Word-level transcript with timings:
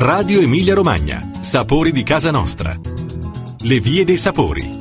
Radio 0.00 0.40
Emilia 0.40 0.74
Romagna. 0.74 1.28
Sapori 1.40 1.90
di 1.90 2.04
casa 2.04 2.30
nostra. 2.30 2.72
Le 3.62 3.80
vie 3.80 4.04
dei 4.04 4.16
sapori. 4.16 4.80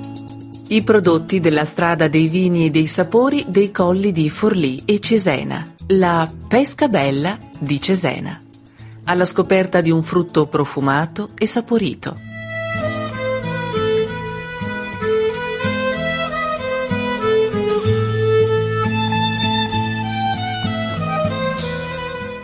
I 0.67 0.83
prodotti 0.83 1.39
della 1.39 1.65
strada 1.65 2.07
dei 2.07 2.27
vini 2.27 2.67
e 2.67 2.69
dei 2.69 2.85
sapori 2.85 3.43
dei 3.47 3.71
colli 3.71 4.11
di 4.11 4.29
Forlì 4.29 4.83
e 4.85 4.99
Cesena. 4.99 5.73
La 5.87 6.31
pesca 6.47 6.87
bella 6.87 7.35
di 7.57 7.81
Cesena. 7.81 8.39
Alla 9.05 9.25
scoperta 9.25 9.81
di 9.81 9.89
un 9.89 10.03
frutto 10.03 10.45
profumato 10.45 11.29
e 11.35 11.47
saporito. 11.47 12.36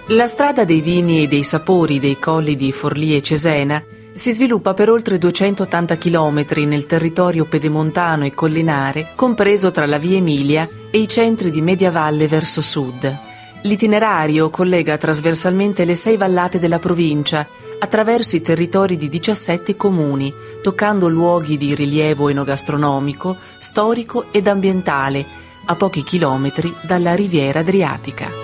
La 0.07 0.27
strada 0.27 0.65
dei 0.65 0.81
vini 0.81 1.23
e 1.23 1.27
dei 1.29 1.43
sapori 1.43 1.97
dei 1.97 2.19
colli 2.19 2.57
di 2.57 2.73
Forlì 2.73 3.15
e 3.15 3.21
Cesena 3.21 3.81
si 4.13 4.33
sviluppa 4.33 4.73
per 4.73 4.89
oltre 4.89 5.17
280 5.17 5.97
km 5.97 6.45
nel 6.65 6.85
territorio 6.85 7.45
pedemontano 7.45 8.25
e 8.25 8.33
collinare, 8.33 9.13
compreso 9.15 9.71
tra 9.71 9.85
la 9.85 9.97
Via 9.97 10.17
Emilia 10.17 10.67
e 10.91 10.97
i 10.97 11.07
centri 11.07 11.51
di 11.51 11.61
Media 11.61 11.89
Valle 11.89 12.27
verso 12.27 12.59
sud. 12.59 13.17
L'itinerario 13.61 14.49
collega 14.49 14.97
trasversalmente 14.97 15.85
le 15.85 15.95
sei 15.95 16.17
vallate 16.17 16.59
della 16.59 16.79
provincia 16.79 17.47
attraverso 17.79 18.35
i 18.35 18.41
territori 18.41 18.97
di 18.97 19.07
17 19.07 19.77
comuni, 19.77 20.33
toccando 20.61 21.07
luoghi 21.07 21.55
di 21.55 21.73
rilievo 21.73 22.27
enogastronomico, 22.27 23.37
storico 23.57 24.25
ed 24.31 24.47
ambientale, 24.47 25.25
a 25.63 25.75
pochi 25.75 26.03
chilometri 26.03 26.73
dalla 26.81 27.15
riviera 27.15 27.61
adriatica. 27.61 28.42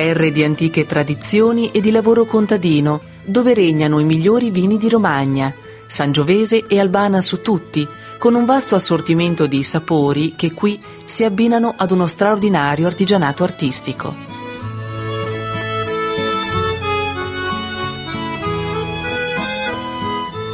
Terre 0.00 0.30
di 0.30 0.42
antiche 0.42 0.86
tradizioni 0.86 1.72
e 1.72 1.82
di 1.82 1.90
lavoro 1.90 2.24
contadino, 2.24 3.02
dove 3.22 3.52
regnano 3.52 3.98
i 3.98 4.04
migliori 4.04 4.50
vini 4.50 4.78
di 4.78 4.88
Romagna, 4.88 5.52
Sangiovese 5.86 6.64
e 6.66 6.80
Albana 6.80 7.20
su 7.20 7.42
tutti, 7.42 7.86
con 8.18 8.34
un 8.34 8.46
vasto 8.46 8.74
assortimento 8.74 9.46
di 9.46 9.62
sapori 9.62 10.32
che 10.36 10.52
qui 10.52 10.80
si 11.04 11.22
abbinano 11.22 11.74
ad 11.76 11.90
uno 11.90 12.06
straordinario 12.06 12.86
artigianato 12.86 13.44
artistico. 13.44 14.14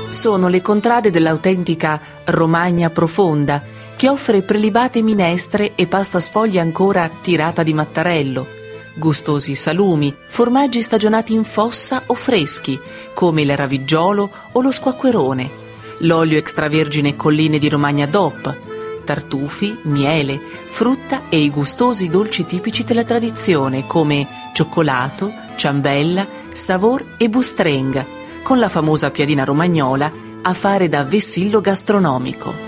Sono 0.08 0.48
le 0.48 0.60
contrade 0.60 1.12
dell'autentica 1.12 2.00
Romagna 2.24 2.90
profonda, 2.90 3.62
che 3.94 4.08
offre 4.08 4.42
prelibate 4.42 5.02
minestre 5.02 5.76
e 5.76 5.86
pasta 5.86 6.18
sfoglia 6.18 6.62
ancora 6.62 7.08
tirata 7.20 7.62
di 7.62 7.72
mattarello, 7.72 8.55
gustosi 8.96 9.54
salumi, 9.54 10.14
formaggi 10.28 10.82
stagionati 10.82 11.32
in 11.32 11.44
fossa 11.44 12.02
o 12.06 12.14
freschi, 12.14 12.78
come 13.14 13.42
il 13.42 13.56
raviggiolo 13.56 14.30
o 14.52 14.60
lo 14.60 14.70
squacquerone, 14.70 15.50
l'olio 15.98 16.38
extravergine 16.38 17.16
colline 17.16 17.58
di 17.58 17.68
Romagna 17.68 18.06
DOP, 18.06 18.56
tartufi, 19.04 19.78
miele, 19.82 20.38
frutta 20.38 21.28
e 21.28 21.38
i 21.38 21.50
gustosi 21.50 22.08
dolci 22.08 22.44
tipici 22.44 22.84
della 22.84 23.04
tradizione 23.04 23.86
come 23.86 24.26
cioccolato, 24.52 25.32
ciambella, 25.56 26.26
savor 26.52 27.04
e 27.16 27.28
bustrenga, 27.28 28.04
con 28.42 28.58
la 28.58 28.68
famosa 28.68 29.10
piadina 29.10 29.44
romagnola 29.44 30.12
a 30.42 30.52
fare 30.52 30.88
da 30.88 31.04
vessillo 31.04 31.60
gastronomico. 31.60 32.65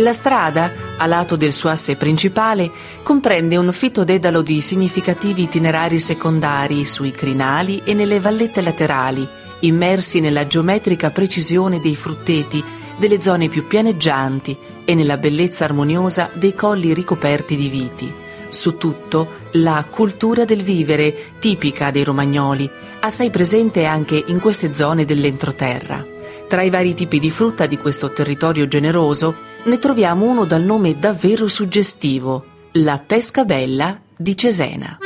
La 0.00 0.12
strada, 0.12 0.70
a 0.96 1.06
lato 1.06 1.34
del 1.34 1.52
suo 1.52 1.70
asse 1.70 1.96
principale, 1.96 2.70
comprende 3.02 3.56
un 3.56 3.72
fitto 3.72 4.04
dedalo 4.04 4.42
di 4.42 4.60
significativi 4.60 5.42
itinerari 5.42 5.98
secondari 5.98 6.84
sui 6.84 7.10
crinali 7.10 7.82
e 7.84 7.94
nelle 7.94 8.20
vallette 8.20 8.60
laterali, 8.60 9.26
immersi 9.60 10.20
nella 10.20 10.46
geometrica 10.46 11.10
precisione 11.10 11.80
dei 11.80 11.96
frutteti 11.96 12.62
delle 12.96 13.20
zone 13.20 13.48
più 13.48 13.66
pianeggianti 13.66 14.56
e 14.84 14.94
nella 14.94 15.16
bellezza 15.16 15.64
armoniosa 15.64 16.30
dei 16.34 16.54
colli 16.54 16.94
ricoperti 16.94 17.56
di 17.56 17.68
viti. 17.68 18.12
Su 18.50 18.76
tutto 18.76 19.30
la 19.52 19.84
cultura 19.90 20.44
del 20.44 20.62
vivere, 20.62 21.32
tipica 21.40 21.90
dei 21.90 22.04
romagnoli, 22.04 22.70
assai 23.00 23.30
presente 23.30 23.84
anche 23.84 24.22
in 24.26 24.38
queste 24.38 24.74
zone 24.74 25.04
dell'entroterra. 25.04 26.06
Tra 26.46 26.62
i 26.62 26.70
vari 26.70 26.94
tipi 26.94 27.18
di 27.18 27.30
frutta 27.30 27.66
di 27.66 27.76
questo 27.78 28.12
territorio 28.12 28.68
generoso 28.68 29.47
ne 29.64 29.78
troviamo 29.78 30.26
uno 30.26 30.44
dal 30.44 30.62
nome 30.62 30.98
davvero 30.98 31.48
suggestivo, 31.48 32.44
la 32.72 32.98
pesca 33.04 33.44
bella 33.44 34.00
di 34.16 34.36
Cesena. 34.36 34.98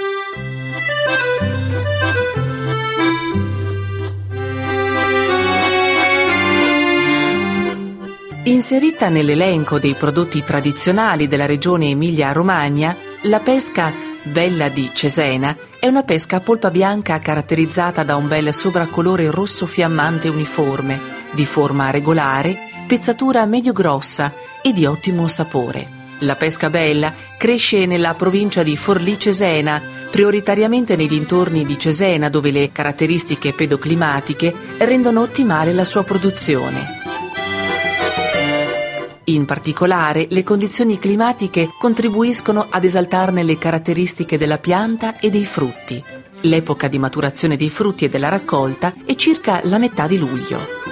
Inserita 8.45 9.09
nell'elenco 9.09 9.79
dei 9.79 9.95
prodotti 9.95 10.43
tradizionali 10.43 11.29
della 11.29 11.47
regione 11.47 11.91
Emilia-Romagna, 11.91 12.97
la 13.23 13.39
pesca 13.39 13.93
bella 14.23 14.69
di 14.69 14.91
Cesena 14.93 15.57
è 15.79 15.87
una 15.87 16.03
pesca 16.03 16.37
a 16.37 16.41
polpa 16.41 16.71
bianca 16.71 17.19
caratterizzata 17.21 18.03
da 18.03 18.17
un 18.17 18.29
bel 18.29 18.53
sovracolore 18.53 19.31
rosso 19.31 19.67
fiammante 19.67 20.29
uniforme, 20.29 21.01
di 21.33 21.45
forma 21.45 21.91
regolare 21.91 22.71
pezzatura 22.92 23.47
medio-grossa 23.47 24.34
e 24.60 24.75
di 24.75 24.84
ottimo 24.84 25.26
sapore. 25.26 26.00
La 26.19 26.36
pesca 26.36 26.69
bella 26.69 27.10
cresce 27.38 27.86
nella 27.86 28.12
provincia 28.12 28.62
di 28.62 28.76
Forlì-Cesena, 28.76 29.80
prioritariamente 30.10 30.94
nei 30.94 31.08
dintorni 31.08 31.64
di 31.64 31.78
Cesena 31.78 32.28
dove 32.28 32.50
le 32.50 32.70
caratteristiche 32.70 33.54
pedoclimatiche 33.54 34.54
rendono 34.76 35.22
ottimale 35.22 35.72
la 35.72 35.84
sua 35.84 36.03
produzione. 36.03 36.84
In 39.24 39.47
particolare, 39.47 40.26
le 40.28 40.42
condizioni 40.42 40.98
climatiche 40.98 41.70
contribuiscono 41.78 42.66
ad 42.69 42.84
esaltarne 42.84 43.42
le 43.42 43.56
caratteristiche 43.56 44.36
della 44.36 44.59
pianta 44.59 45.19
e 45.19 45.30
dei 45.30 45.47
frutti. 45.47 46.04
L'epoca 46.42 46.88
di 46.88 46.98
maturazione 46.98 47.56
dei 47.56 47.70
frutti 47.70 48.04
e 48.04 48.10
della 48.10 48.28
raccolta 48.28 48.92
è 49.06 49.14
circa 49.14 49.62
la 49.64 49.78
metà 49.78 50.06
di 50.06 50.19
luglio. 50.19 50.82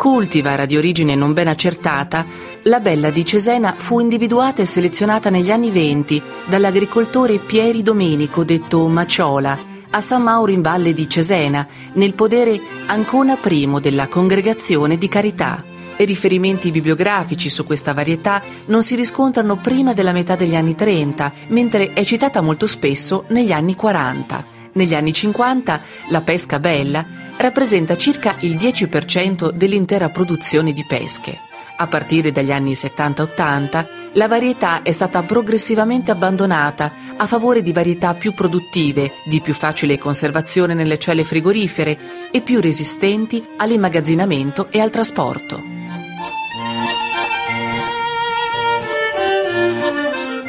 Cultivara 0.00 0.64
di 0.64 0.78
origine 0.78 1.14
non 1.14 1.34
ben 1.34 1.46
accertata, 1.46 2.24
la 2.62 2.80
bella 2.80 3.10
di 3.10 3.22
Cesena 3.22 3.74
fu 3.76 4.00
individuata 4.00 4.62
e 4.62 4.64
selezionata 4.64 5.28
negli 5.28 5.50
anni 5.50 5.70
venti 5.70 6.22
dall'agricoltore 6.46 7.36
Pieri 7.36 7.82
Domenico, 7.82 8.42
detto 8.42 8.88
Maciola, 8.88 9.58
a 9.90 10.00
San 10.00 10.22
Mauro 10.22 10.52
in 10.52 10.62
Valle 10.62 10.94
di 10.94 11.06
Cesena, 11.06 11.66
nel 11.92 12.14
podere 12.14 12.58
Ancona 12.86 13.38
I 13.46 13.78
della 13.82 14.06
Congregazione 14.06 14.96
di 14.96 15.06
Carità. 15.06 15.62
I 15.98 16.04
riferimenti 16.06 16.70
bibliografici 16.70 17.50
su 17.50 17.66
questa 17.66 17.92
varietà 17.92 18.42
non 18.68 18.82
si 18.82 18.94
riscontrano 18.94 19.56
prima 19.56 19.92
della 19.92 20.12
metà 20.12 20.34
degli 20.34 20.56
anni 20.56 20.74
30, 20.74 21.30
mentre 21.48 21.92
è 21.92 22.04
citata 22.04 22.40
molto 22.40 22.66
spesso 22.66 23.24
negli 23.28 23.52
anni 23.52 23.74
40. 23.74 24.59
Negli 24.72 24.94
anni 24.94 25.12
50 25.12 25.80
la 26.10 26.20
pesca 26.20 26.60
bella 26.60 27.04
rappresenta 27.36 27.96
circa 27.96 28.36
il 28.40 28.56
10% 28.56 29.50
dell'intera 29.50 30.10
produzione 30.10 30.72
di 30.72 30.84
pesche. 30.86 31.38
A 31.76 31.86
partire 31.86 32.30
dagli 32.30 32.52
anni 32.52 32.72
70-80 32.72 33.86
la 34.12 34.28
varietà 34.28 34.82
è 34.82 34.92
stata 34.92 35.22
progressivamente 35.22 36.10
abbandonata 36.10 36.92
a 37.16 37.26
favore 37.26 37.62
di 37.62 37.72
varietà 37.72 38.12
più 38.14 38.34
produttive, 38.34 39.12
di 39.24 39.40
più 39.40 39.54
facile 39.54 39.98
conservazione 39.98 40.74
nelle 40.74 40.98
celle 40.98 41.24
frigorifere 41.24 41.98
e 42.30 42.42
più 42.42 42.60
resistenti 42.60 43.42
all'immagazzinamento 43.56 44.68
e 44.70 44.80
al 44.80 44.90
trasporto. 44.90 45.62